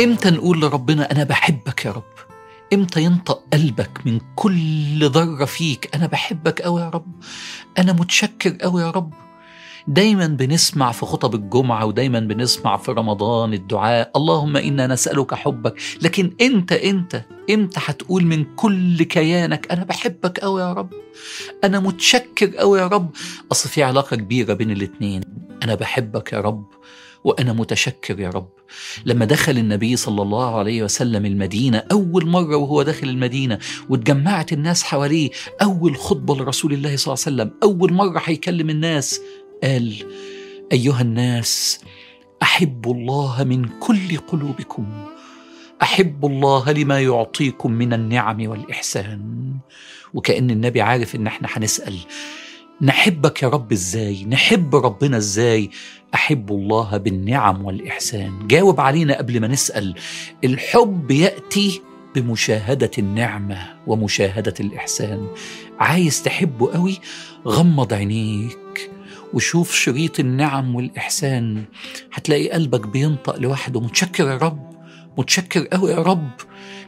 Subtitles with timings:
[0.00, 2.02] إمتى نقول لربنا أنا بحبك يا رب؟
[2.72, 7.06] إمتى ينطق قلبك من كل ذرة فيك أنا بحبك قوي يا رب؟
[7.78, 9.12] أنا متشكر قوي يا رب.
[9.88, 15.74] دايما بنسمع في خطب الجمعة ودايما بنسمع في رمضان الدعاء اللهم إنا نسألك حبك.
[16.02, 20.90] لكن أنت أنت أنت هتقول من كل كيانك أنا بحبك أوي يا رب؟
[21.64, 23.10] أنا متشكر أوي يا رب.
[23.52, 25.22] أصل في علاقة كبيرة بين الاتنين.
[25.62, 26.75] أنا بحبك يا رب.
[27.26, 28.48] وأنا متشكر يا رب.
[29.06, 33.58] لما دخل النبي صلى الله عليه وسلم المدينة أول مرة وهو داخل المدينة
[33.88, 35.30] واتجمعت الناس حواليه
[35.62, 39.20] أول خطبة لرسول الله صلى الله عليه وسلم أول مرة هيكلم الناس
[39.62, 39.94] قال
[40.72, 41.80] أيها الناس
[42.42, 44.86] احبوا الله من كل قلوبكم
[45.82, 49.52] احبوا الله لما يعطيكم من النعم والإحسان.
[50.14, 51.94] وكأن النبي عارف إن إحنا هنسأل.
[52.82, 55.70] نحبك يا رب إزاي؟ نحب ربنا إزاي؟
[56.14, 58.46] أحب الله بالنعم والإحسان.
[58.48, 59.94] جاوب علينا قبل ما نسأل.
[60.44, 61.82] الحب يأتي
[62.14, 65.26] بمشاهدة النعمة ومشاهدة الإحسان.
[65.78, 66.98] عايز تحبه قوي؟
[67.46, 68.90] غمض عينيك
[69.34, 71.64] وشوف شريط النعم والإحسان.
[72.12, 73.80] هتلاقي قلبك بينطق لوحده.
[73.80, 74.70] متشكر يا رب.
[75.18, 76.30] متشكر قوي يا رب.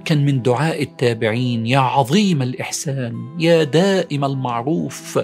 [0.04, 5.18] كان من دعاء التابعين يا عظيم الإحسان يا دائم المعروف.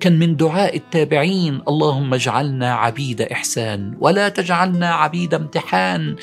[0.00, 6.16] كان من دعاء التابعين اللهم اجعلنا عبيد إحسان ولا تجعلنا عبيد امتحان.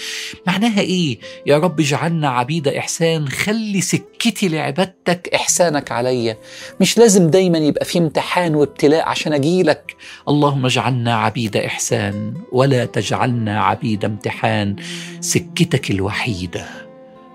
[0.47, 6.37] معناها إيه؟ يا رب اجعلنا عبيد إحسان خلي سكتي لعبادتك إحسانك عليا
[6.81, 9.95] مش لازم دايما يبقى في امتحان وابتلاء عشان أجيلك
[10.29, 14.75] اللهم اجعلنا عبيد إحسان ولا تجعلنا عبيد امتحان.
[15.21, 16.90] سكتك الوحيدة.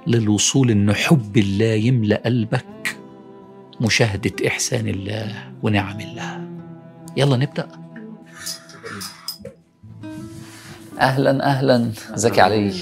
[0.06, 2.96] للوصول إن حب الله يملأ قلبك.
[3.80, 6.48] مشاهدة إحسان الله ونعم الله.
[7.16, 7.68] يلا نبدأ.
[11.00, 11.90] أهلا أهلا.
[12.14, 12.72] ازيك يا علي؟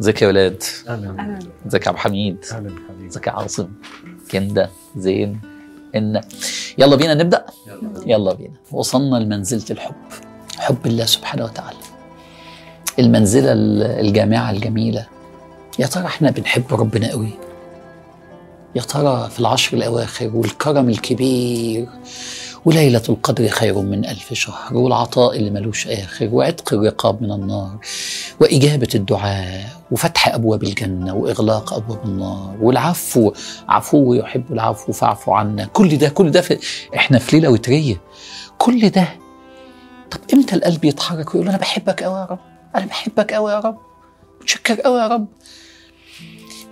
[0.00, 1.38] ازيك يا ولاد؟ أهلا.
[1.66, 3.08] ازيك يا ابو حميد أهلا حبيبي.
[3.08, 3.68] ازيك يا عاصم؟
[4.30, 5.40] كندا زين
[5.96, 6.20] إن.
[6.78, 7.46] يلا بينا نبدأ؟
[8.06, 8.32] يلا.
[8.34, 8.54] بينا.
[8.72, 9.94] وصلنا لمنزلة الحب.
[10.58, 11.78] حب الله سبحانه وتعالى.
[12.98, 13.52] المنزلة
[14.00, 15.06] الجامعة الجميلة.
[15.78, 17.30] يا ترى إحنا بنحب ربنا قوي؟
[18.74, 21.88] يا ترى في العشر الأواخر والكرم الكبير
[22.64, 27.78] وليلة القدر خير من ألف شهر والعطاء اللي ملوش آخر وعتق الرقاب من النار
[28.40, 33.32] وإجابة الدعاء وفتح أبواب الجنة وإغلاق أبواب النار والعفو
[33.68, 35.64] عفو يحب العفو فاعفو عنا.
[35.64, 36.58] كل ده كل ده في
[36.96, 38.00] إحنا في ليلة وترية.
[38.58, 39.08] كل ده.
[40.10, 42.38] طب إمتى القلب يتحرك ويقول أنا بحبك أوي يا رب؟
[42.76, 43.78] أنا بحبك أوي يا رب.
[44.40, 45.26] متشكر أوي يا رب.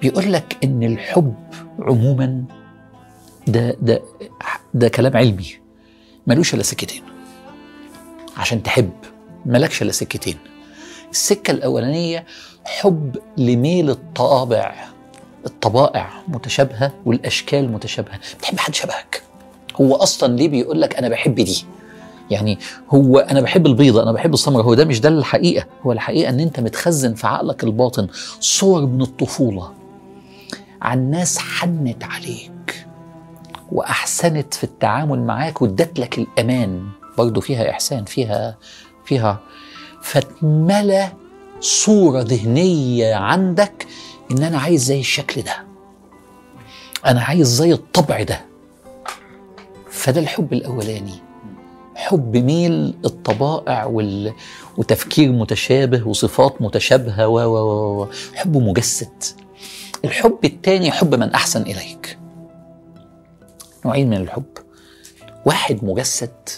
[0.02, 1.34] بيقول لك إن الحب
[1.78, 2.44] عموما
[3.46, 4.02] ده ده
[4.74, 5.46] ده كلام علمي.
[6.26, 7.02] ملوش إلا سكتين.
[8.36, 8.90] عشان تحب.
[9.46, 10.36] ملكش إلا سكتين.
[11.10, 12.24] السكة الأولانية
[12.64, 14.74] حب لميل الطابع.
[15.46, 18.20] الطبائع متشابهة والأشكال متشابهة.
[18.38, 19.22] بتحب حد شبهك.
[19.80, 21.64] هو أصلا ليه بيقول لك أنا بحب دي؟
[22.30, 22.58] يعني
[22.90, 24.62] هو أنا بحب البيضة أنا بحب السمرة.
[24.62, 25.66] هو ده مش ده الحقيقة.
[25.86, 28.08] هو الحقيقة إن أنت متخزن في عقلك الباطن
[28.40, 29.72] صور من الطفولة.
[30.82, 32.86] عن ناس حنت عليك
[33.72, 36.86] وأحسنت في التعامل معاك وادت لك الأمان.
[37.18, 38.56] برضه فيها إحسان فيها
[39.04, 39.40] فيها
[40.02, 41.12] فتملى
[41.60, 43.86] صورة ذهنية عندك
[44.30, 45.64] إن أنا عايز زي الشكل ده.
[47.06, 48.40] أنا عايز زي الطبع ده.
[49.90, 51.14] فده الحب الأولاني.
[51.94, 54.32] حب ميل الطبائع وال...
[54.76, 59.24] وتفكير متشابه وصفات متشابهة و و و حب مجسد.
[60.06, 62.18] الحب الثاني حب من أحسن إليك.
[63.84, 64.44] نوعين من الحب.
[65.46, 66.48] واحد مجسد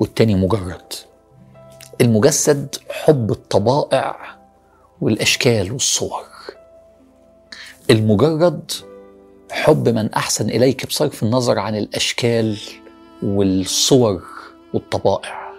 [0.00, 0.92] والتاني مجرد.
[2.00, 4.36] المجسد حب الطبائع
[5.00, 6.24] والأشكال والصور.
[7.90, 8.72] المجرد
[9.50, 12.58] حب من أحسن إليك بصرف النظر عن الأشكال
[13.22, 14.22] والصور
[14.74, 15.52] والطبائع.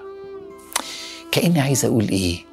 [1.32, 2.47] كأني عايز أقول إيه؟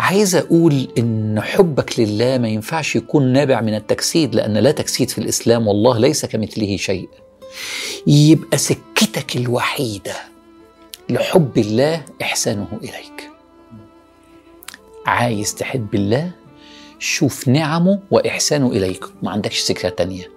[0.00, 5.18] عايز أقول إن حبك لله ما ينفعش يكون نابع من التجسيد لأن لا تجسيد في
[5.18, 7.08] الإسلام والله ليس كمثله شيء.
[8.06, 10.14] يبقى سكتك الوحيدة
[11.10, 13.30] لحب الله إحسانه إليك.
[15.06, 16.30] عايز تحب الله؟
[16.98, 19.04] شوف نعمه وإحسانه إليك.
[19.22, 20.30] ما عندكش سكه تانية.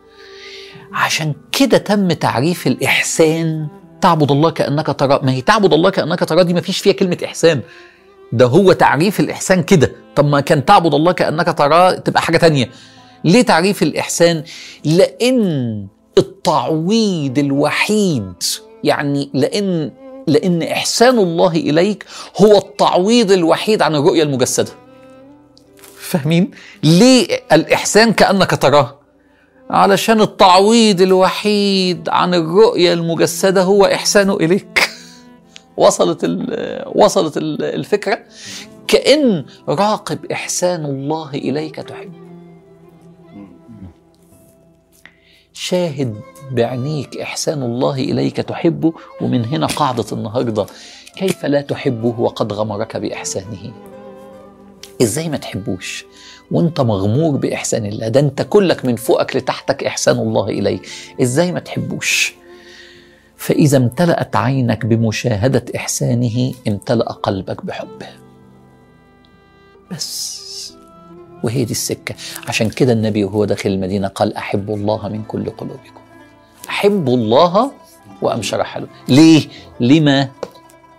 [0.94, 3.68] عشان كده تم تعريف الإحسان.
[4.01, 7.18] تعبد الله كأنك ترى ما هي تعبد الله كأنك ترى دي ما فيش فيها كلمة
[7.25, 7.62] إحسان.
[8.31, 9.92] ده هو تعريف الإحسان كده.
[10.16, 12.70] طب ما كان تعبد الله كأنك تراه تبقى حاجة تانية.
[13.24, 14.44] ليه تعريف الإحسان؟
[14.86, 15.88] لأن
[16.18, 18.34] التعويض الوحيد
[18.84, 19.92] يعني لأن
[20.28, 22.06] لأن إحسان الله إليك
[22.42, 24.72] هو التعويض الوحيد عن الرؤية المجسدة.
[26.00, 26.52] فاهمين؟
[26.84, 29.00] ليه الإحسان كأنك تراه؟
[29.70, 34.83] علشان التعويض الوحيد عن الرؤية المجسدة هو إحسانه إليك.
[35.78, 36.24] وصلت
[36.96, 38.20] وصلت ال- الفكرة.
[38.88, 42.14] كأن راقب إحسان الله إليك تحب.
[45.54, 46.16] شاهد
[46.52, 50.66] بعينيك إحسان الله إليك تحبه ومن هنا قاعدة النهاردة.
[51.16, 53.74] كيف لا تحبه وقد غمرك بإحسانه؟
[55.02, 56.06] إزاي ما تحبوش؟
[56.52, 58.08] وأنت مغمور بإحسان الله.
[58.08, 60.88] ده أنت كلك من فوقك لتحتك إحسان الله إليك.
[61.22, 62.34] إزاي ما تحبوش؟
[63.44, 68.07] فإذا امتلأت عينك بمشاهدة إحسانه امتلأ قلبك بحبه.
[69.92, 70.44] بس.
[71.44, 72.16] وهي دي السكة.
[72.48, 76.01] عشان كده النبي وهو داخل المدينة قال أحبوا الله من كل قلوبكم.
[76.69, 77.72] أحبوا الله
[78.22, 78.88] وأمشر له.
[79.07, 79.48] ليه؟
[79.80, 80.30] لما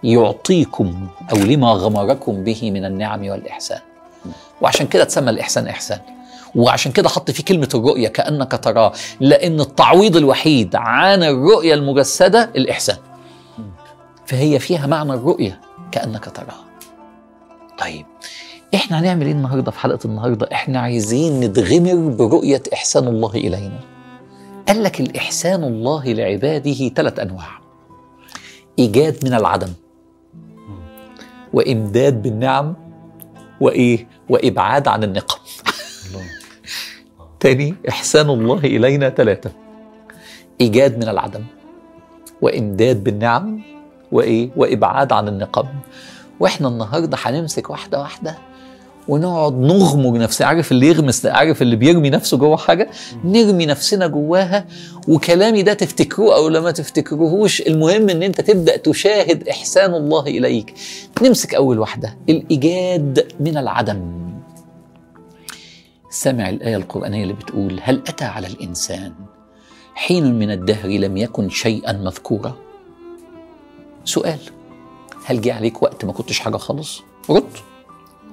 [0.03, 3.81] يعطيكم أو لما غمركم به من النعم والإحسان.
[4.61, 5.99] وعشان كده تسمى الإحسان إحسان.
[6.57, 12.97] وعشان كده حط فيه كلمة الرؤية كأنك تراه لأن التعويض الوحيد عن الرؤية المجسدة الإحسان.
[14.27, 15.61] فهي فيها معنى الرؤية
[15.93, 16.65] كأنك تراه.
[17.79, 18.07] طيب
[18.75, 23.81] إحنا هنعمل إيه النهارده في حلقة النهارده؟ إحنا عايزين نتغمر برؤية إحسان الله إلينا.
[24.69, 27.49] قال لك الإحسان الله لعباده ثلاث أنواع.
[28.79, 29.73] إيجاد من العدم
[31.53, 32.75] وإمداد بالنعم
[33.61, 35.39] وإيه؟ وإبعاد عن النقم.
[37.45, 39.51] تاني إحسان الله إلينا ثلاثة
[40.61, 41.45] إيجاد من العدم
[42.43, 43.63] وإمداد بالنعم
[44.13, 45.67] وإيه؟ وإبعاد عن النقم
[46.41, 48.39] وإحنا النهارده هنمسك واحدة واحدة
[49.09, 50.47] ونقعد نغمر نفسنا.
[50.47, 52.91] عارف اللي يغمس عارف اللي بيرمي نفسه جوه حاجة؟
[53.25, 54.67] نرمي نفسنا جواها.
[55.09, 57.61] وكلامي ده تفتكروه أو لما تفتكروهوش.
[57.61, 60.75] المهم إن أنت تبدأ تشاهد إحسان الله إليك.
[61.23, 64.24] نمسك أول واحدة الإيجاد من العدم.
[66.15, 69.15] سمع الآية القرآنية اللي بتقول هل أتى على الإنسان
[69.95, 72.57] حين من الدهر لم يكن شيئا مذكورا؟
[74.05, 74.39] سؤال
[75.25, 77.45] هل جه عليك وقت ما كنتش حاجة خالص؟ رد.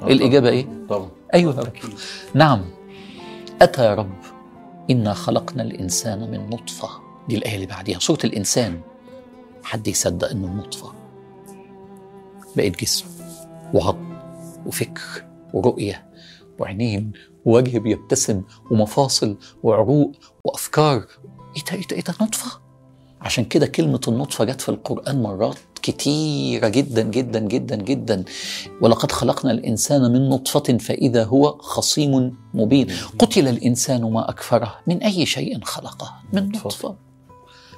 [0.04, 1.10] الإجابة إيه؟ طبعا.
[1.34, 1.74] أيوة يا رب.
[2.34, 2.66] نعم.
[3.62, 4.16] أتى يا رب.
[4.90, 6.90] إنا خلقنا الإنسان من نطفة.
[7.30, 8.00] دي الآية اللي بعديها.
[8.00, 8.82] سورة الإنسان.
[9.64, 10.94] حد يصدق إنه النطفة
[12.56, 13.06] بقت جسم
[13.74, 14.14] وعظم
[14.66, 16.06] وفكر ورؤية
[16.60, 17.12] وعينين
[17.46, 18.42] ووجه بيبتسم
[18.72, 20.12] ومفاصل وعروق
[20.46, 21.06] وأفكار.
[21.56, 22.62] إيه ده إيه ده إيه ده نطفة؟
[23.22, 28.24] عشان كده كلمة النطفة جت في القرآن مرات كتيرة جدا جدا جدا جدا.
[28.82, 32.88] ولقد خلقنا الإنسان من نطفة فإذا هو خصيم مبين.
[33.20, 36.96] قتل الإنسان ما أكفره من أي شيء خلقه من نطفة.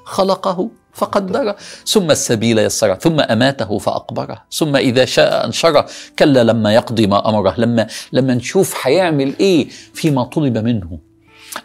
[0.05, 1.55] خلقه فقدره.
[1.85, 4.43] ثم السبيل يسره ثم أماته فأقبره.
[4.51, 5.85] ثم إذا شاء أنشره.
[6.19, 7.53] كلا لما يقضي ما أمره.
[7.57, 10.99] لما لما نشوف هيعمل إيه فيما طلب منه.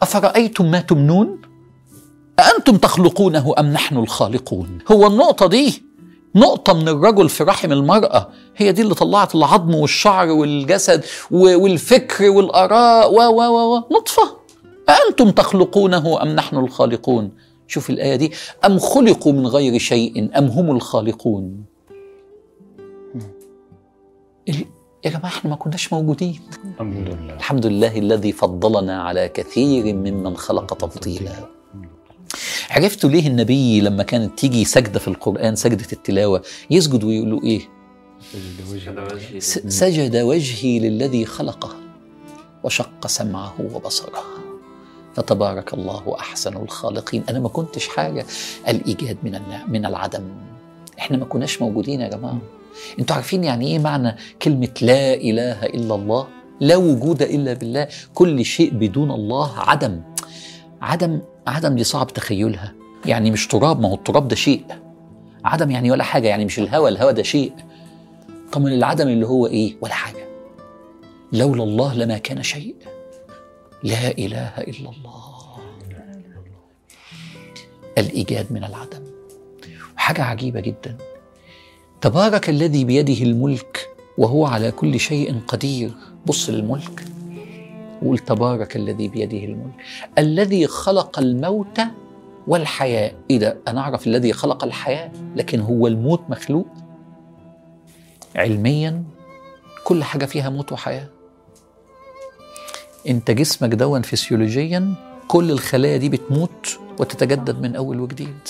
[0.02, 1.40] أفرأيتم ما تمنون؟
[2.38, 5.82] أأنتم تخلقونه أم نحن الخالقون؟ هو النقطة دي
[6.34, 8.28] نقطة من الرجل في رحم المرأة.
[8.56, 14.22] هي دي اللي طلعت العظم والشعر والجسد والفكر والآراء و و و نطفة.
[14.88, 17.32] أأنتم تخلقونه أم نحن الخالقون؟
[17.68, 18.32] شوف الآية دي.
[18.64, 21.64] أم خلقوا من غير شيء؟ أم هم الخالقون؟
[24.48, 24.66] ال-
[25.04, 26.40] يا جماعة إحنا ما كناش موجودين.
[26.64, 31.32] الحمد لله الحمد لله الذي فضلنا على كثير ممن خلق تفضيلا.
[32.70, 37.60] عرفتوا ليه النبي لما كانت تيجي سجدة في القرآن سجدة التلاوة يسجد ويقولوا إيه؟
[39.40, 41.76] س- سجد وجهي للذي خلقه
[42.64, 44.22] وشق سمعه وبصره.
[45.14, 47.24] فتبارك الله أحسن الخالقين.
[47.28, 48.26] أنا ما كنتش حاجة
[48.68, 50.22] الإيجاد من من العدم.
[50.98, 52.38] إحنا ما كناش موجودين يا جماعة.
[52.98, 56.26] أنتوا عارفين يعني إيه معنى كلمة لا إله إلا الله؟
[56.60, 57.88] لا وجود إلا بالله.
[58.14, 60.00] كل شيء بدون الله عدم.
[60.82, 62.72] عدم عدم دي صعب تخيلها.
[63.06, 64.64] يعني مش تراب ما هو التراب ده شيء.
[65.44, 66.28] عدم يعني ولا حاجة.
[66.28, 67.52] يعني مش الهوى الهوى ده شيء.
[68.52, 70.28] طب من العدم اللي هو إيه؟ ولا حاجة.
[71.32, 72.74] لولا الله لما كان شيء.
[73.82, 75.38] لا إله إلا الله.
[77.98, 79.02] الإيجاد من العدم.
[79.96, 80.96] وحاجة عجيبة جدا.
[82.00, 85.90] تبارك الذي بيده الملك وهو على كل شيء قدير.
[86.26, 87.04] بص للملك.
[88.02, 89.74] وقول تبارك الذي بيده الملك.
[90.18, 91.80] الذي خلق الموت
[92.46, 93.12] والحياة.
[93.30, 96.66] إيه ده؟ أنا أعرف الذي خلق الحياة لكن هو الموت مخلوق؟
[98.36, 99.04] علميا
[99.84, 101.08] كل حاجة فيها موت وحياة.
[103.06, 104.94] انت جسمك دون فسيولوجيا
[105.28, 108.48] كل الخلايا دي بتموت وتتجدد من أول وجديد.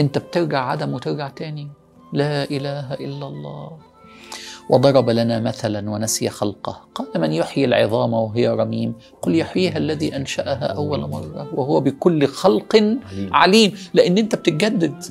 [0.00, 1.68] انت بترجع عدم وترجع تاني.
[2.12, 3.70] لا إله إلا الله.
[4.70, 6.80] وضرب لنا مثلا ونسي خلقه.
[6.94, 12.76] قال من يحيي العظام وهي رميم؟ قل يحييها الذي أنشأها أول مرة وهو بكل خلق
[12.76, 13.00] عليم.
[13.32, 13.72] عليم.
[13.94, 15.04] لأن انت بتتجدد.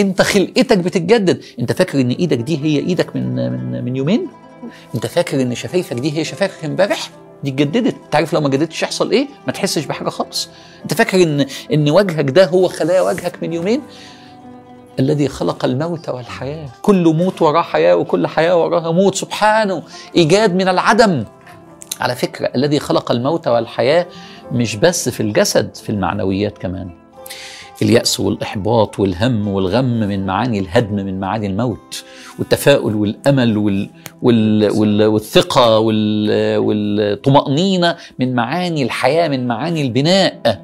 [0.00, 1.44] انت خلقتك بتتجدد.
[1.58, 4.28] انت فاكر إن إيدك دي هي إيدك من من من يومين؟
[4.94, 7.10] انت فاكر ان شفايفك دي هي شفايفك امبارح؟
[7.44, 7.94] دي اتجددت.
[8.04, 10.48] انت عارف لو ما جددتش يحصل إيه؟ ما تحسش بحاجة خالص.
[10.82, 13.82] انت فاكر ان ان وجهك ده هو خلايا وجهك من يومين؟
[14.98, 16.68] الذي خلق الموت والحياة.
[16.82, 19.14] كل موت وراه حياة وكل حياة وراها موت.
[19.14, 19.82] سبحانه.
[20.16, 21.24] إيجاد من العدم.
[22.00, 24.06] على فكرة الذي خلق الموت والحياة
[24.52, 26.90] مش بس في الجسد في المعنويات كمان.
[27.82, 32.04] اليأس والإحباط والهم والغم من معاني الهدم من معاني الموت
[32.38, 33.90] والتفاؤل والأمل وال
[34.22, 40.60] وال وال والثقة وال والطمأنينة من معاني الحياة من معاني البناء.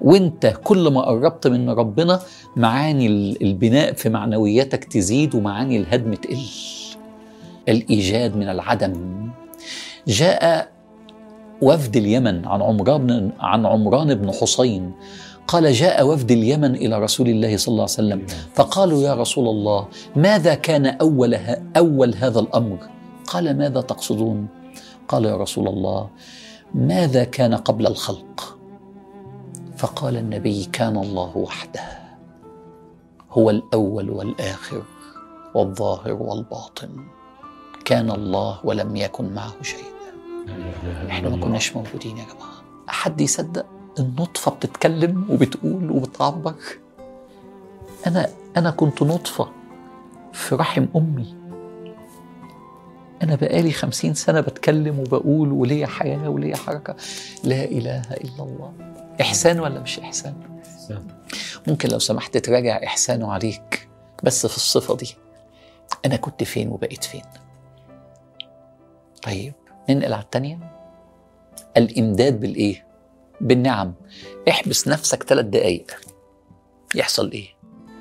[0.00, 2.20] وانت كل ما قربت من ربنا
[2.56, 6.38] معاني ال- البناء في معنوياتك تزيد ومعاني الهدم تقل.
[7.68, 8.92] الإيجاد من العدم.
[10.08, 10.68] جاء
[11.62, 14.92] وفد اليمن عن عمران عن عمران بن حسين
[15.50, 19.88] قال جاء وفد اليمن إلى رسول الله صلى الله عليه وسلم فقالوا يا رسول الله
[20.16, 22.78] ماذا كان أول ه- أول هذا الأمر؟
[23.26, 24.46] قال ماذا تقصدون؟
[25.08, 26.08] قال يا رسول الله
[26.74, 28.58] ماذا كان قبل الخلق؟
[29.76, 31.80] فقال النبي كان الله وحده
[33.32, 34.82] هو الأول والآخر
[35.54, 36.88] والظاهر والباطن
[37.84, 39.84] كان الله ولم يكن معه شيء
[41.08, 43.66] إحنا ما كناش موجودين يا جماعة حد يصدق
[43.98, 46.54] النطفة بتتكلم وبتقول وبتعبر.
[48.06, 49.48] أنا أنا كنت نطفة
[50.32, 51.34] في رحم أمي.
[53.22, 56.96] أنا بقالي خمسين سنة بتكلم وبقول وليا حياة وليا حركة.
[57.44, 58.72] لا إله إلا الله.
[59.20, 60.34] إحسان ولا مش إحسان؟
[61.68, 63.88] ممكن لو سمحت تراجع إحسانه عليك
[64.22, 65.16] بس في الصفة دي.
[66.06, 67.22] أنا كنت فين وبقيت فين؟
[69.22, 69.52] طيب
[69.90, 70.58] ننقل على التانية.
[71.76, 72.89] الإمداد بالإيه؟
[73.40, 73.94] بالنعم.
[74.48, 75.90] احبس نفسك ثلاث دقايق.
[76.94, 77.46] يحصل إيه؟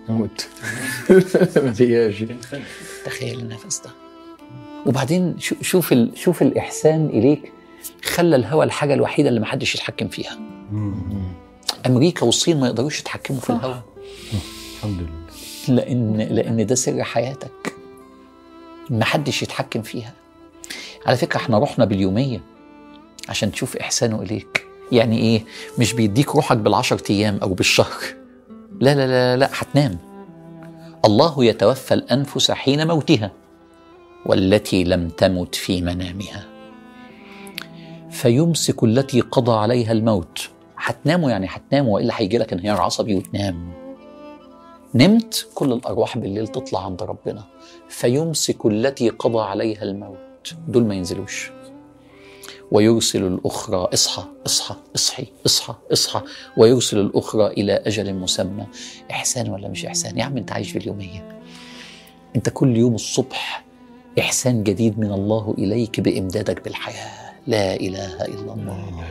[0.09, 0.47] موت
[1.63, 2.23] ما فيهاش.
[3.05, 3.89] تخيل النفس ده.
[4.85, 6.11] وبعدين شو- شوف ال...
[6.17, 7.51] شوف الإحسان إليك
[8.03, 10.39] خلى الهوى الحاجة الوحيدة اللي محدش يتحكم فيها.
[11.85, 13.81] أمريكا والصين ما يقدروش يتحكموا في الهوى.
[14.77, 15.19] الحمد لله.
[15.75, 17.73] لأن لأن ده سر حياتك.
[18.89, 20.13] ما حدش يتحكم فيها.
[21.05, 22.41] على فكرة إحنا رحنا باليومية
[23.29, 24.65] عشان تشوف إحسانه إليك.
[24.91, 25.43] يعني إيه
[25.79, 28.03] مش بيديك روحك بالعشر أيام أو بالشهر.
[28.79, 29.97] لا لا لا لا هتنام.
[31.05, 33.31] الله يتوفى الأنفس حين موتها
[34.25, 36.45] والتي لم تمت في منامها.
[38.09, 40.49] فيمسك التي قضى عليها الموت.
[40.77, 43.73] هتناموا يعني هتناموا وإلا هيجي لك انهيار عصبي وتنام.
[44.95, 47.43] نمت كل الأرواح بالليل تطلع عند ربنا.
[47.89, 50.53] فيمسك التي قضى عليها الموت.
[50.67, 51.51] دول ما ينزلوش.
[52.71, 56.21] ويرسل الأخرى إصحى إصحى إصحي إصحى إصحى
[56.57, 58.65] ويرسل الأخرى إلى أجل مسمى.
[59.11, 61.39] إحسان ولا مش إحسان؟ يا عم أنت عايش في اليومية.
[62.35, 63.65] أنت كل يوم الصبح
[64.19, 67.31] إحسان جديد من الله إليك بإمدادك بالحياة.
[67.47, 69.05] لا إله إلا الله.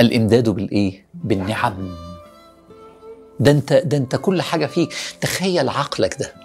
[0.00, 1.94] الإمداد بالإيه؟ بالنعم.
[3.40, 4.94] ده أنت ده أنت كل حاجة فيك.
[5.20, 6.43] تخيل عقلك ده.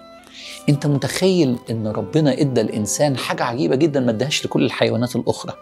[0.70, 5.54] انت متخيل ان ربنا ادى الانسان حاجة عجيبة جدا ما اداهاش لكل الحيوانات الأخرى؟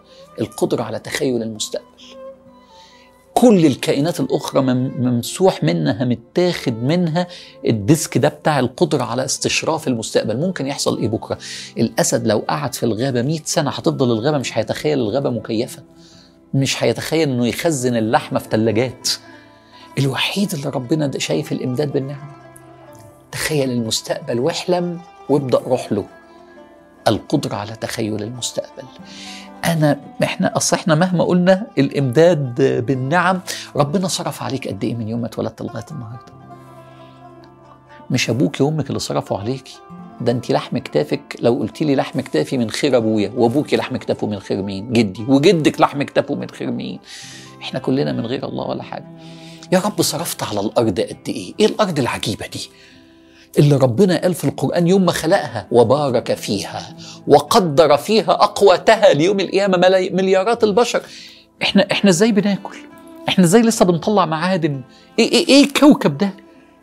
[0.42, 1.86] القدرة على تخيل المستقبل.
[3.34, 7.28] كل الكائنات الأخرى مم- ممسوح منها متاخد منها
[7.68, 10.38] الديسك ده بتاع القدرة على استشراف المستقبل.
[10.38, 11.38] ممكن يحصل إيه بكرة؟
[11.78, 15.84] الأسد لو قعد في الغابة 100 سنة هتفضل الغابة مش هيتخيل الغابة مكيفة.
[16.54, 19.10] مش هيتخيل إنه يخزن اللحمة في ثلاجات
[20.00, 22.37] الوحيد اللي ربنا ده شايف الإمداد بالنعم
[23.38, 26.06] تخيل المستقبل واحلم وابدأ روح له.
[27.08, 28.84] القدرة على تخيل المستقبل.
[29.66, 33.42] أنا إحنا أصل إحنا مهما قلنا الإمداد بالنعم
[33.76, 36.34] ربنا صرف عليك قد إيه من يوم ما اتولدت لغاية النهارده؟
[38.10, 39.78] مش أبوك وأمك اللي صرفوا عليكي؟
[40.22, 44.28] ده انت لحم كتافك لو قلت لي لحم كتافي من خير أبويا وأبوكي لحم كتافه
[44.28, 45.24] من خير مين؟ جدي.
[45.28, 47.00] وجدك لحم كتافه من خير مين؟
[47.62, 49.08] إحنا كلنا من غير الله ولا حاجة.
[49.72, 52.70] يا رب صرفت على الأرض قد إيه؟ إيه الأرض العجيبة دي؟
[53.58, 56.96] اللي ربنا قال في القرآن يوم ما خلقها وبارك فيها
[57.28, 59.78] وقدر فيها أقواتها ليوم القيامة
[60.12, 61.02] مليارات البشر.
[61.62, 62.78] إحنا إحنا إزاي بناكل؟
[63.30, 64.82] إحنا إزاي لسه بنطلع معادن؟
[65.20, 66.30] إيه إيه, إيه الكوكب ده؟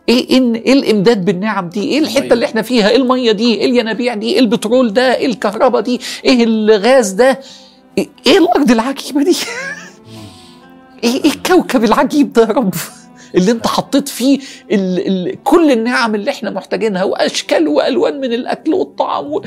[0.09, 3.65] إيه إيه إيه الإمداد بالنعم دي؟ إيه الحتة اللي إحنا فيها؟ إيه المية دي؟ إيه
[3.65, 7.41] الينابيع دي؟ إيه البترول ده؟ إيه الكهرباء دي؟ إيه الغاز ده؟
[7.99, 9.37] إيه, إيه الأرض العجيبة دي؟
[11.05, 12.75] إيه إيه الكوكب العجيب ده يا رب؟
[13.35, 14.39] اللي انت حطيت فيه
[14.73, 19.43] ال ال كل النعم اللي إحنا محتاجينها وأشكال وألوان من الأكل والطعام و...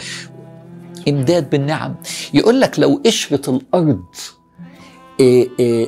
[1.07, 1.95] إمداد بالنعم.
[2.33, 4.01] يقول لك لو قشره الأرض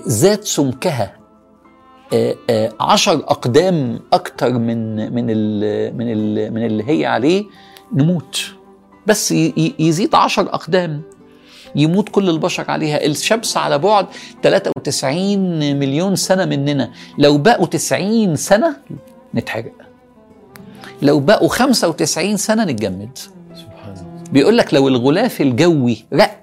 [0.08, 1.20] ذات سمكها
[2.14, 7.46] آه، عشر أقدام أكتر من من ال من ال من اللي هي عليه
[7.94, 8.42] نموت.
[9.08, 9.32] بس
[9.80, 11.02] يزيد عشر أقدام.
[11.76, 13.06] يموت كل البشر عليها.
[13.06, 14.06] الشمس على بعد
[14.44, 16.92] 93 مليون سنة مننا.
[17.18, 18.78] لو بقوا 90 سنة
[19.36, 19.74] نتحرق.
[21.02, 23.18] لو بقوا 95 سنة نتجمد.
[23.18, 24.24] سبحان الله.
[24.32, 26.40] بيقول لك لو الغلاف الجوي رق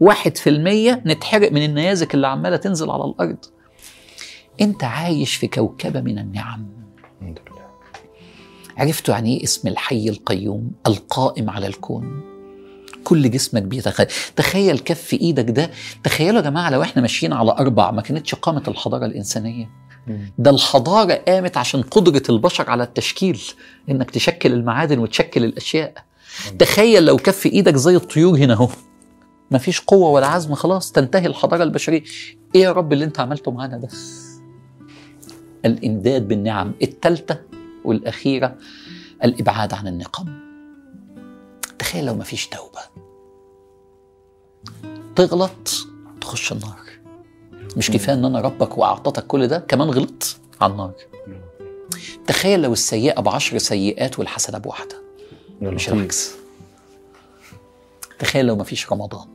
[0.00, 3.36] واحد في المية نتحرق من النيازك اللي عمالة تنزل على الأرض.
[4.60, 6.66] أنت عايش في كوكبة من النعم.
[7.20, 7.58] الحمد لله.
[8.76, 12.20] عرفتوا يعني إيه اسم الحي القيوم؟ القائم على الكون.
[13.04, 14.06] كل جسمك بيتخيل.
[14.36, 15.70] تخيل كف إيدك ده.
[16.04, 19.70] تخيلوا يا جماعة لو إحنا ماشيين على أربع ما كانتش قامت الحضارة الإنسانية.
[20.38, 23.40] ده الحضارة قامت عشان قدرة البشر على التشكيل
[23.90, 25.94] إنك تشكل المعادن وتشكل الأشياء.
[26.58, 28.68] تخيل لو كف إيدك زي الطيور هنا أهو.
[29.50, 32.02] مفيش قوة ولا عزم خلاص تنتهي الحضارة البشرية.
[32.54, 33.88] إيه يا رب اللي أنت عملته معانا ده؟
[35.64, 37.40] الإمداد بالنعم الثالثة
[37.84, 38.56] والأخيرة
[39.24, 40.47] الإبعاد عن النقم.
[41.78, 42.80] تخيل لو مفيش توبة.
[45.16, 45.86] تغلط
[46.20, 46.80] تخش النار.
[47.76, 50.92] مش كفاية إن أنا ربك وأعطتك كل ده كمان غلطت على النار.
[52.26, 55.02] تخيل لو السيئة بعشر سيئات والحسنة بواحدة.
[55.62, 56.32] مش العكس.
[58.18, 59.28] تخيل لو مفيش رمضان.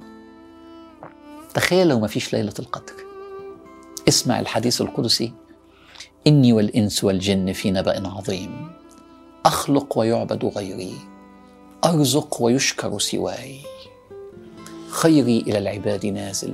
[1.54, 2.94] تخيل لو مفيش ليلة القدر.
[4.08, 5.34] اسمع الحديث القدسي.
[6.28, 8.72] إني والإنس والجن في نبأ عظيم.
[9.46, 11.13] أخلق ويعبد غيري.
[11.86, 13.60] أرزق ويشكر سواي.
[14.90, 16.54] خيري إلى العباد نازل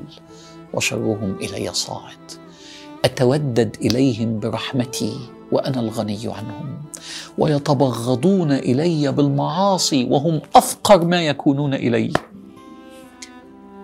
[0.73, 2.31] وشرهم إلي صاعد.
[3.05, 5.19] أتودد إليهم برحمتي
[5.51, 6.81] وأنا الغني عنهم.
[7.37, 12.13] ويتبغضون إلي بالمعاصي وهم أفقر ما يكونون إلي.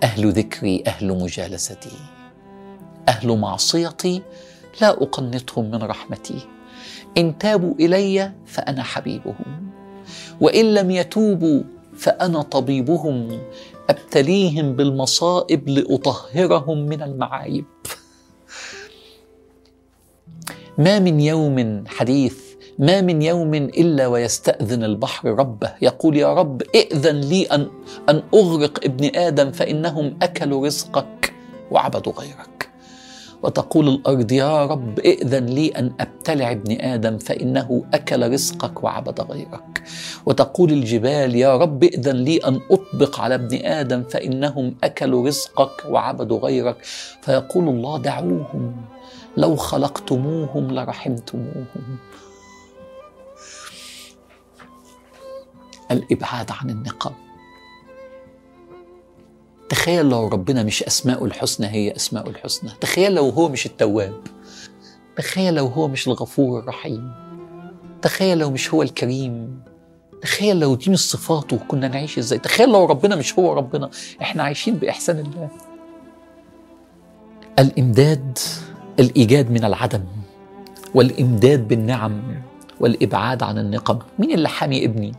[0.04, 1.98] أهل ذكري أهل مجالستي.
[3.10, 4.22] أهل معصيتي
[4.82, 6.40] لا أقنطهم من رحمتي.
[7.18, 9.65] إن تابوا إلي فأنا حبيبهم.
[10.42, 11.62] وإن لم يتوبوا
[11.98, 13.40] فأنا طبيبهم
[13.90, 17.66] أبتليهم بالمصائب لأطهرهم من المعايب.
[20.78, 22.46] ما من يوم حديث
[22.80, 27.68] ما من يوم إلا ويستأذن البحر ربه يقول يا رب ائذن لي أن
[28.10, 31.34] أن أغرق ابن آدم فإنهم أكلوا رزقك
[31.72, 32.70] وعبدوا غيرك.
[33.46, 39.84] وتقول الأرض يا رب ائذن لي أن أبتلع ابن آدم فإنه أكل رزقك وعبد غيرك.
[40.26, 46.40] وتقول الجبال يا رب ائذن لي أن أطبق على ابن آدم فإنهم أكلوا رزقك وعبدوا
[46.40, 46.78] غيرك.
[47.22, 48.76] فيقول الله دعوهم
[49.38, 51.98] لو خلقتموهم لرحمتموهم.
[55.92, 57.25] الإبعاد عن النقم
[59.70, 62.72] تخيل لو ربنا مش أسماء الحسنى هي أسماء الحسنى.
[62.82, 64.14] تخيل لو هو مش التواب.
[65.18, 67.12] تخيل لو هو مش الغفور الرحيم.
[68.02, 69.60] تخيل لو مش هو الكريم.
[70.22, 72.40] تخيل لو دي مش صفاته كنا نعيش إزاي.
[72.40, 73.90] تخيل لو ربنا مش هو ربنا.
[74.22, 75.50] إحنا عايشين بإحسان الله.
[77.60, 78.38] الإمداد
[79.00, 80.04] الإيجاد من العدم
[80.96, 82.42] والإمداد بالنعم
[82.80, 84.00] والإبعاد عن النقم.
[84.20, 85.12] مين اللي حامي ابني؟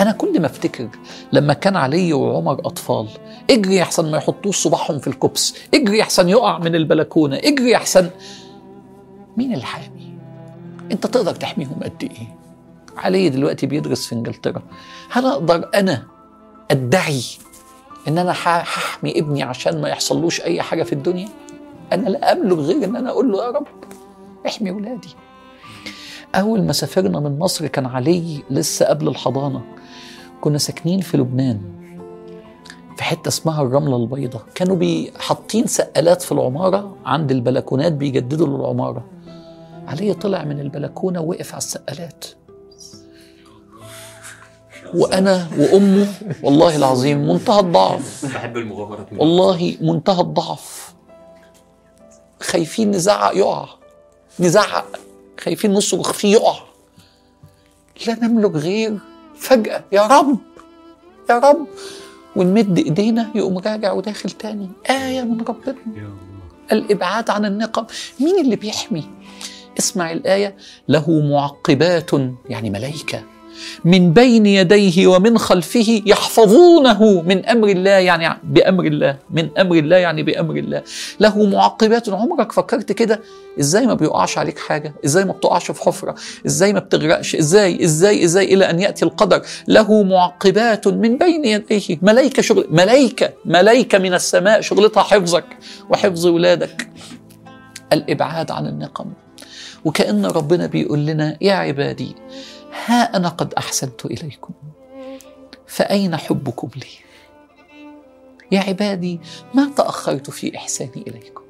[0.00, 0.88] أنا كل ما أفتكر
[1.32, 3.08] لما كان علي وعمر أطفال
[3.50, 8.10] إجري أحسن ما يحطوش صباعهم في الكبس إجري أحسن يقع من البلكونة إجري أحسن.
[9.36, 10.18] مين اللي حامي؟
[10.92, 12.36] أنت تقدر تحميهم قد إيه؟
[12.96, 14.62] علي دلوقتي بيدرس في إنجلترا.
[15.10, 16.02] هل أقدر أنا
[16.70, 17.22] أدعي
[18.08, 21.28] إن أنا هحمي ابني عشان ما يحصلوش أي حاجة في الدنيا؟
[21.92, 23.66] أنا لا املك غير إن أنا أقول له يا رب
[24.46, 25.08] احمي ولادي.
[26.34, 29.62] أول ما سافرنا من مصر كان علي لسه قبل الحضانة.
[30.40, 31.60] كنا ساكنين في لبنان
[32.96, 34.42] في حتة اسمها الرملة البيضاء.
[34.54, 39.04] كانوا حاطين سقالات في العمارة عند البلكونات بيجددوا للعمارة.
[39.86, 42.24] علي طلع من البلكونة ووقف على السقالات.
[44.94, 46.08] وأنا وأمه
[46.42, 48.34] والله العظيم منتهى الضعف.
[48.34, 50.94] بحب المغامرات والله منتهى الضعف.
[52.40, 53.68] خايفين نزعق يقع.
[54.40, 54.86] نزعق.
[55.42, 56.54] خايفين نصرخ فيه يقع.
[58.06, 58.98] لا نملك غير
[59.36, 60.38] فجأة يا رب
[61.30, 61.66] يا رب.
[62.36, 64.68] ونمد إيدينا يقوم راجع وداخل تاني.
[64.90, 65.76] آية من ربنا.
[66.72, 67.86] الإبعاد عن النقم
[68.20, 69.04] مين اللي بيحمي؟
[69.78, 70.56] اسمع الآية.
[70.88, 72.10] له معقبات
[72.48, 73.22] يعني ملائكة
[73.84, 79.96] من بين يديه ومن خلفه يحفظونه من أمر الله يعني بأمر الله من أمر الله
[79.96, 80.82] يعني بأمر الله.
[81.20, 83.20] له معقبات عمرك فكرت كده؟
[83.60, 86.14] إزاي ما بيقعش عليك حاجة؟ إزاي ما بتقعش في حفرة؟
[86.46, 91.98] إزاي ما بتغرقش؟ إزاي؟ إزاي؟ إزاي إلى أن يأتي القدر؟ له معقبات من بين يديه.
[92.02, 95.44] ملائكه شغل ملائكه ملائكه من السماء شغلتها حفظك
[95.90, 96.88] وحفظ ولادك.
[97.92, 99.06] الإبعاد عن النقم.
[99.84, 102.14] وكأن ربنا بيقول لنا يا عبادي
[102.86, 104.54] ها أنا قد أحسنت إليكم.
[105.66, 106.86] فأين حبكم لي؟
[108.52, 109.20] يا عبادي
[109.54, 111.42] ما تأخرت في إحساني إليكم.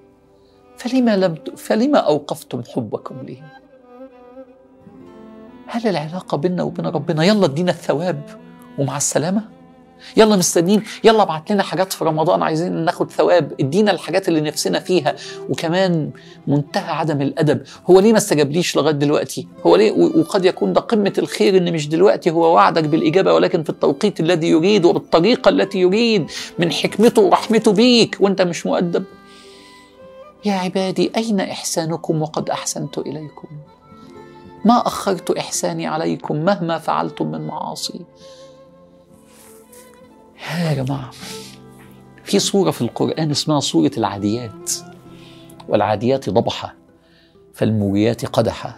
[0.77, 1.35] فلما لم.
[1.57, 3.43] فلما أوقفتم حبكم لي؟
[5.67, 8.23] هل العلاقة بيننا وبين ربنا يلا ادينا الثواب
[8.79, 9.49] ومع السلامة؟
[10.17, 14.81] يلا مستنيين يلا ابعت لنا حاجات في رمضان عايزين ناخد ثواب ادينا الحاجات اللي نفسنا
[14.81, 15.17] فيها.
[15.49, 16.11] وكمان
[16.47, 21.13] منتهى عدم الأدب هو ليه ما استجابليش لغاية دلوقتي؟ هو ليه؟ وقد يكون ده قمة
[21.19, 26.31] الخير إن مش دلوقتي هو وعدك بالإجابة ولكن في التوقيت الذي يريد وبالطريقه التي يريد
[26.59, 28.17] من حكمته ورحمته بيك.
[28.21, 29.05] وأنت مش مؤدب.
[30.45, 33.49] يا عبادي أين إحسانكم وقد أحسنت إليكم؟
[34.65, 38.01] ما أخرت إحساني عليكم مهما فعلتم من معاصي.
[40.51, 41.11] يا جماعة
[42.25, 44.73] في صورة في القرآن اسمها صورة العاديات
[45.69, 46.75] والعاديات ضبحة
[47.55, 48.75] فالموريات قدحا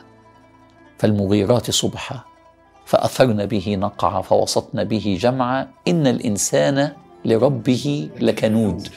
[0.98, 2.24] فالمغيرات صبحا
[2.87, 6.92] فأثرن به نقعا فوسطن به جمعا إن الإنسان
[7.24, 8.88] لربه لكنود.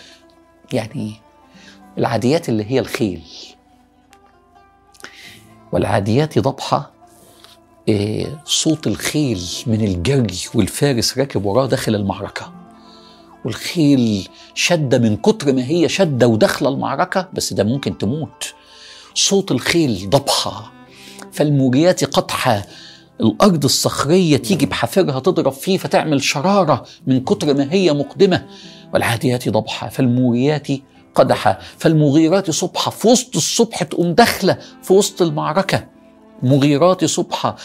[0.74, 1.14] يعني
[1.98, 3.24] العاديات اللي هي الخيل
[5.72, 6.97] والعاديات ضبحة
[8.46, 12.54] صوت الخيل من الجري والفارس راكب وراه داخل المعركة.
[13.46, 18.54] والخيل شدة من كتر ما هي شدة وداخلة المعركة بس ده ممكن تموت.
[19.14, 20.72] صوت الخيل ضبحة.
[21.32, 22.66] فالموريات قطحة.
[23.22, 28.46] الأرض الصخرية تيجي بحافرها تضرب فيه فتعمل شرارة من كتر ما هي مقدمة.
[28.94, 29.90] والعاديات ضبحة.
[29.90, 30.68] فالموريات
[31.16, 31.60] قدحة.
[31.78, 32.92] فالمغيرات صبحة.
[32.92, 35.97] في وسط الصبح تقوم داخلة في وسط المعركة.
[36.44, 37.56] مغيرات صبحة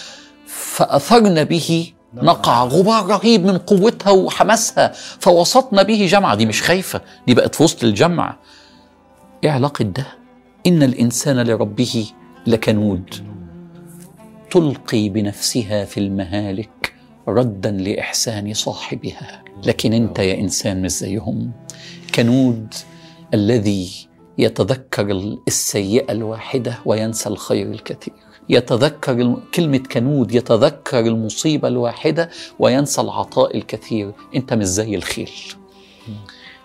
[0.46, 7.34] فأثرن به نقع غبار رهيب من قوتها وحماسها فوسطنا به جمع دي مش خايفة دي
[7.34, 8.36] بقت في وسط الجمع
[9.44, 10.06] إيه علاقة ده؟
[10.66, 12.06] إن الإنسان لربه
[12.46, 13.14] لكنود.
[14.50, 16.94] تلقي بنفسها في المهالك
[17.28, 19.44] ردا لإحسان صاحبها.
[19.66, 21.52] لكن أنت يا إنسان مش زيهم.
[22.14, 22.74] كنود
[23.34, 23.90] الذي
[24.38, 28.14] يتذكر السيئة الواحدة وينسى الخير الكثير.
[28.48, 34.12] يتذكر كلمة كنود يتذكر المصيبة الواحدة وينسى العطاء الكثير.
[34.36, 35.30] انت مش زي الخيل.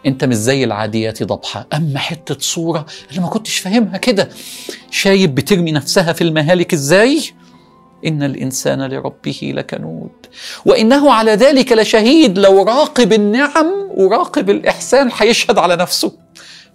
[0.06, 1.68] انت مش زي العاديات ضبحة.
[1.74, 4.30] أما حتة صورة أنا ما كنتش فاهمها كده.
[4.92, 7.22] شايب بترمي نفسها في المهالك إزاي؟
[8.06, 10.12] إن الإنسان لربه لكنود.
[10.66, 12.40] وإنه على ذلك لشهيد.
[12.40, 16.27] لو راقب النعم وراقب الإحسان هيشهد على نفسه.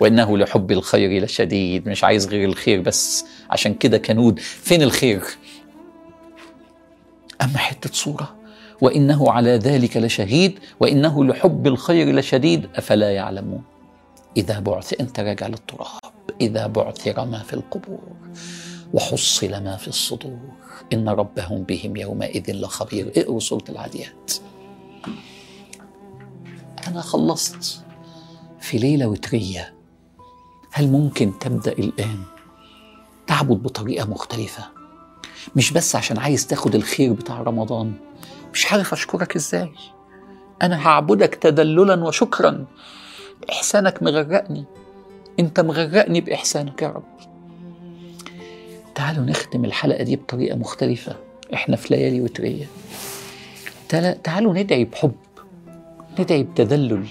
[0.02, 3.24] وإنه لحب الخير لشديد مش عايز غير الخير بس.
[3.50, 5.22] عشان كده كنود فين الخير؟
[7.42, 8.36] أما حتة صورة.
[8.80, 13.62] وإنه على ذلك لشهيد وإنه لحب الخير لشديد أفلا يعلمون.
[14.36, 16.00] إذا بعث أنت راجع للتراب.
[16.40, 18.16] إذا بعثر ما في القبور
[18.94, 20.52] وحصل ما في الصدور.
[20.92, 23.12] إن ربهم بهم يومئذ لخبير.
[23.16, 24.32] اقروا سورة العاديات.
[26.88, 27.84] أنا خلصت
[28.60, 29.81] في ليلة وترية.
[30.74, 32.18] هل ممكن تبدأ الآن؟
[33.26, 34.64] تعبد بطريقة مختلفة.
[35.56, 37.92] مش بس عشان عايز تاخد الخير بتاع رمضان.
[38.54, 39.72] مش عارف أشكرك إزاي؟
[40.62, 42.66] أنا هعبدك تدللا وشكرا.
[43.50, 44.64] إحسانك مغرقني.
[45.40, 47.04] أنت مغرقني بإحسانك يا رب.
[48.94, 51.16] تعالوا نختم الحلقة دي بطريقة مختلفة
[51.54, 52.66] إحنا في ليالي وترية.
[54.24, 55.14] تعالوا ندعي بحب
[56.18, 57.06] ندعي بتذلل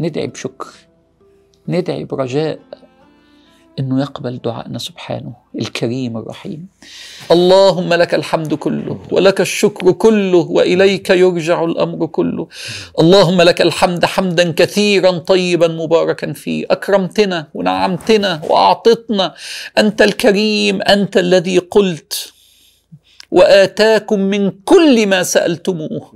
[0.00, 0.68] ندعي بشكر
[1.68, 2.58] ندعي برجاء.
[3.78, 6.66] إنه يقبل دعائنا سبحانه الكريم الرحيم.
[7.30, 12.48] اللهم لك الحمد كله ولك الشكر كله وإليك يرجع الأمر كله.
[13.00, 16.66] اللهم لك الحمد حمدا كثيرا طيبا مباركا فيه.
[16.70, 19.34] أكرمتنا ونعمتنا وأعطتنا.
[19.78, 22.32] أنت الكريم أنت الذي قلت.
[23.30, 26.12] وآتاكم من كل ما سألتموه.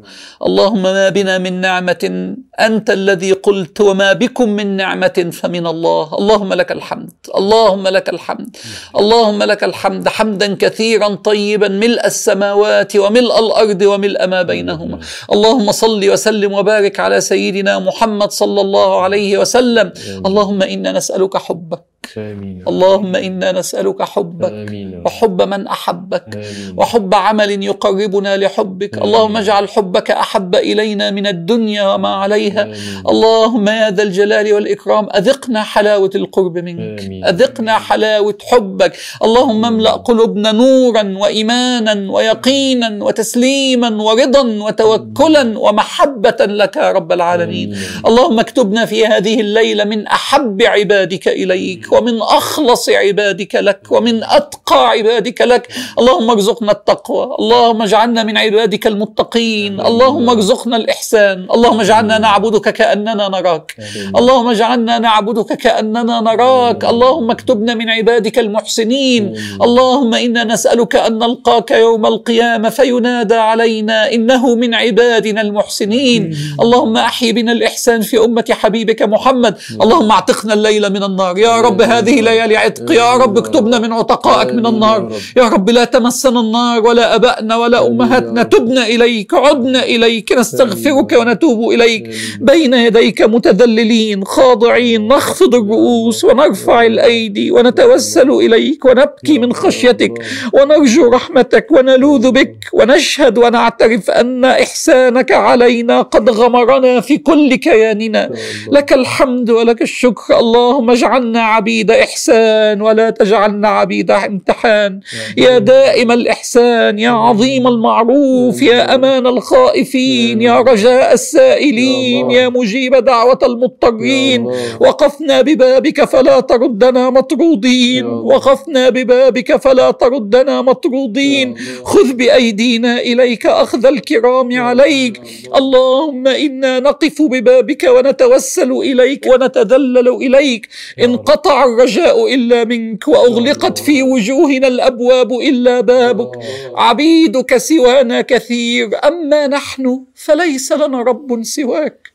[0.47, 6.15] اللهم ما بنا من نعمة أنت الذي قلت وما بكم من نعمة فمن الله.
[6.19, 7.11] اللهم لك الحمد.
[7.37, 8.57] اللهم لك الحمد.
[8.99, 10.09] اللهم لك الحمد.
[10.09, 11.69] حمدا كثيرا طيبا.
[11.69, 14.99] ملء السماوات وملء الأرض وملء ما بينهما.
[15.33, 19.93] اللهم صل وسلم وبارك على سيدنا محمد صلى الله عليه وسلم.
[20.27, 21.85] اللهم إنا نسألك حبك.
[22.17, 22.65] آمين.
[22.69, 24.53] اللهم إنا نسألك حبك.
[24.53, 25.03] آمين.
[25.07, 26.29] وحب من أحبك.
[26.37, 26.75] آمين.
[26.77, 28.93] وحب عمل يقربنا لحبك.
[28.95, 29.05] آمين.
[29.07, 33.03] اللهم اجعل حبك أحب إلينا من الدنيا وما عليها آمين.
[33.09, 37.01] اللهم يا ذا الجلال والإكرام أذقنا حلاوة القرب منك.
[37.01, 37.25] آمين.
[37.25, 38.93] أذقنا حلاوة حبك.
[39.25, 47.75] اللهم املأ قلوبنا نورا وإيمانا ويقينا وتسليما ورضا وتوكلا ومحبة لك يا رب العالمين.
[47.75, 48.07] آمين.
[48.07, 54.89] اللهم اكتبنا في هذه الليلة من أحب عبادك إليك ومن أخلص عبادك لك ومن أتقى
[54.89, 55.69] عبادك لك.
[55.99, 57.37] اللهم ارزقنا التقوى.
[57.39, 59.81] اللهم اجعلنا من عبادك المتقين.
[59.81, 61.47] اللهم ارزقنا الإحسان.
[61.55, 63.69] اللهم اجعلنا نعبدك كأننا نراك.
[64.17, 66.85] اللهم اجعلنا نعبدك كأننا نراك.
[66.85, 69.23] اللهم اكتبنا من عبادك المحسنين.
[69.67, 76.37] اللهم إنا نسألك أن نلقاك يوم القيامة فينادى علينا إنه من عبادنا المحسنين.
[76.63, 79.55] اللهم أحي بنا الإحسان في أمة حبيبك محمد.
[79.83, 81.39] اللهم اعتقنا الليل من النار.
[81.39, 82.93] يا رب هذه ليالي عتق.
[82.93, 85.01] يا رب اكتبنا من عتقائك من النار.
[85.37, 85.67] يا رب.
[85.71, 90.33] لا تمسنا النار ولا أبائنا ولا أمهاتنا تبنا إليك عدنا إليك.
[90.39, 92.05] نستغفرك ونتوب إليك.
[92.41, 100.13] بين يديك متذللين خاضعين نخفض الرؤوس ونرفع الأيدي ونتوسل إليك ونبكي من خشيتك
[100.53, 108.31] ونرجو رحمتك ونلوذ بك ونشهد ونعترف أن إحسانك علينا قد غمرنا في كل كياننا.
[108.73, 110.39] لك الحمد ولك الشكر.
[110.39, 115.01] اللهم اجعلنا عبيد إحسان ولا تجعلنا عبيد امتحان.
[115.37, 122.18] يا دائم الإحسان يا عظيم المعروف يا أمان الخائفين يا رجاء السائلين.
[122.31, 124.47] يا مجيب دعوة المضطرين.
[124.81, 128.07] وقفنا ببابك فلا تردنا مطرودين.
[128.07, 131.55] وقفنا ببابك فلا تردنا مطرودين.
[131.85, 135.23] خذ بأيدينا إليك أخذ الكرام عليك.
[135.57, 140.69] اللهم إنا نقف ببابك ونتوسل إليك ونتذلل إليك.
[141.05, 146.31] انقطع الرجاء إلا منك وأغلقت في وجوهنا الأبواب إلا بابك.
[146.75, 148.91] عبيدك سوانا كثير.
[149.05, 152.11] أما نحن فليس لنا رب سواك.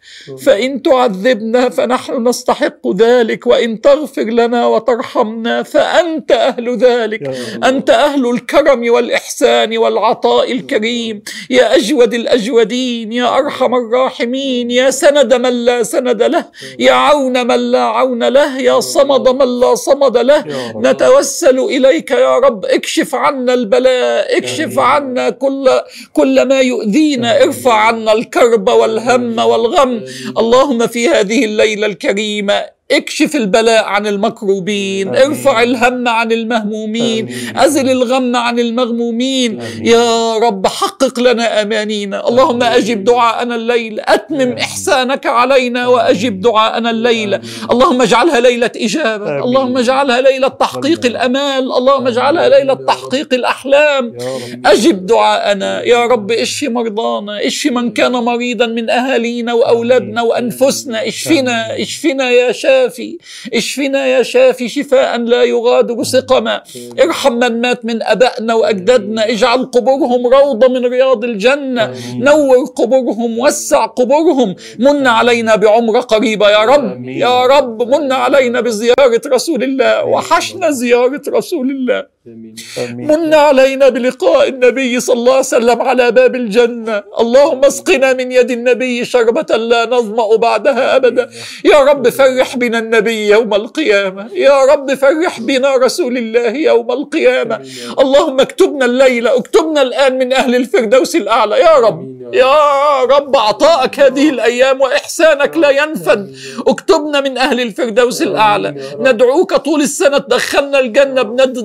[0.45, 7.21] فإن تعذبنا فنحن نستحق ذلك وإن تغفر لنا وترحمنا فأنت أهل ذلك.
[7.63, 11.23] أنت أهل الكرم والإحسان والعطاء الكريم.
[11.49, 16.45] يا أجود الأجودين يا أرحم الراحمين يا سند من لا سند له
[16.79, 20.43] يا عون من لا عون له يا صمد من لا صمد له.
[20.75, 25.65] نتوسل إليك يا رب اكشف عنا البلاء اكشف عنا كل
[26.13, 29.92] كل ما يؤذينا ارفع عنا الكرب والهم والغم
[30.37, 32.65] اللهم في هذه الليلة الكريمة.
[32.93, 39.59] اكشف البلاء عن المكروبين ارفع الهم عن المهمومين أزل الغم عن المغمومين.
[39.81, 42.27] يا رب حقق لنا أمانينا.
[42.29, 43.99] اللهم أجب دعاءنا الليل.
[43.99, 47.39] أتمم إحسانك علينا وأجب دعاءنا الليل.
[47.71, 49.43] اللهم اجعلها ليلة إجابة.
[49.43, 51.63] اللهم اجعلها ليلة تحقيق الأمال.
[51.77, 54.17] اللهم اجعلها ليلة تحقيق الأحلام.
[54.65, 55.81] أجب دعاءنا.
[55.83, 57.47] يا رب اشف مرضانا.
[57.47, 61.07] اشف من كان مريضا من أهالينا وأولادنا وأنفسنا.
[61.07, 61.81] اشفنا.
[61.81, 62.51] اشفنا يا
[62.83, 63.17] شافي.
[63.53, 66.63] اشفنا يا شافي شفاء لا يغادر سقما
[66.99, 69.29] ارحم من مات من أبائنا وأجدادنا.
[69.29, 71.93] اجعل قبورهم روضة من رياض الجنة.
[72.15, 74.55] نور قبورهم وسع قبورهم.
[74.79, 77.05] من علينا بعمرة قريبة يا رب.
[77.07, 80.05] يا رب من علينا بزيارة رسول الله.
[80.05, 82.12] وحشنا زيارة رسول الله.
[82.25, 87.03] من علينا بلقاء النبي صلى الله عليه وسلم على باب الجنة.
[87.19, 91.29] اللهم اسقنا من يد النبي شربة لا نظمأ بعدها أبدا.
[91.65, 94.27] يا رب فرح بنا النبي يوم القيامة.
[94.33, 97.59] يا رب فرح بنا رسول الله يوم القيامة.
[97.99, 101.59] اللهم اكتبنا الليلة اكتبنا الآن من أهل الفردوس الأعلى.
[101.59, 102.23] يا رب.
[102.33, 103.35] يا رب.
[103.35, 106.35] عطاءك هذه الأيام وإحسانك لا ينفد.
[106.67, 108.75] اكتبنا من أهل الفردوس الأعلى.
[108.99, 110.17] ندعوك طول السنة.
[110.17, 111.21] تدخلنا الجنة.
[111.21, 111.57] بند-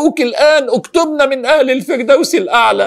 [0.00, 2.86] ندعوك الآن اكتبنا من أهل الفردوس الأعلى.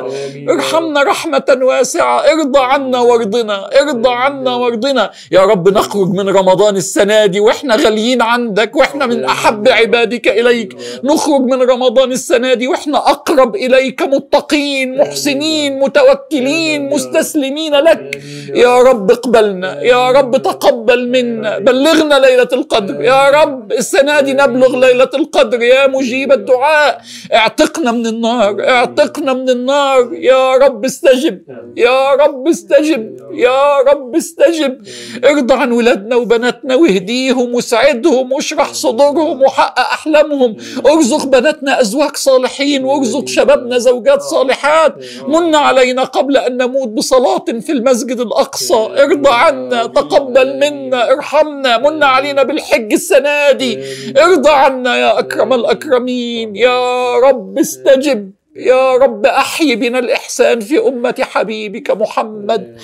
[0.50, 2.18] ارحمنا رحمة واسعة.
[2.34, 5.12] ارضى عنا وارضنا ارضى عنا وارضنا.
[5.32, 10.78] يا رب نخرج من رمضان السنة دي وإحنا غاليين عندك وإحنا من أحب عبادك إليك.
[11.04, 18.22] نخرج من رمضان السنة دي وإحنا أقرب إليك متقين محسنين متوكلين مستسلمين لك.
[18.56, 19.12] يا رب.
[19.12, 19.82] اقبلنا.
[19.82, 21.60] يا رب تقبل منا.
[21.60, 23.04] بلغنا ليلة القدر.
[23.04, 25.62] يا رب السنة دي نبلغ ليلة القدر.
[25.62, 27.02] يا مجيب الدعاء.
[27.34, 30.14] اعتقنا من النار اعتقنا من النار.
[30.14, 31.42] يا رب استجب
[31.78, 34.78] يا رب استجب يا رب استجب.
[35.26, 40.58] ارضى عن ولادنا وبناتنا واهديهم وسعدهم واشرح صدورهم وحقق أحلامهم.
[40.86, 44.96] ارزق بناتنا أزواج صالحين وارزق شبابنا زوجات صالحات.
[45.28, 48.88] من علينا قبل أن نموت صلاة في المسجد الأقصى.
[49.04, 51.78] ارضى عنا تقبل منا ارحمنا.
[51.78, 53.80] من علينا بالحج السنة دي.
[54.18, 56.93] ارضى عنا يا أكرم الأكرمين يا
[57.28, 58.32] رب استجب.
[58.56, 62.78] يا رب أحي بنا الإحسان في أمة حبيبك محمد.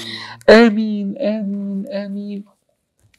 [0.49, 2.43] آمين آمين آمين.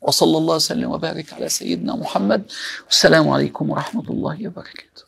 [0.02, 2.42] وصلى الله وسلم وبارك على سيدنا محمد.
[2.86, 5.04] والسلام عليكم ورحمة الله وبركاته.